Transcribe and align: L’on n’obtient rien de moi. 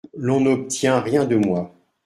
L’on 0.17 0.39
n’obtient 0.39 0.99
rien 0.99 1.25
de 1.25 1.35
moi. 1.35 1.75